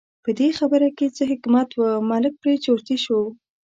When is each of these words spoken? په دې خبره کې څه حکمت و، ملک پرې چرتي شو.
په 0.23 0.29
دې 0.39 0.49
خبره 0.59 0.87
کې 0.97 1.07
څه 1.15 1.23
حکمت 1.31 1.69
و، 1.75 1.81
ملک 2.09 2.33
پرې 2.41 2.55
چرتي 2.65 2.97
شو. 3.03 3.19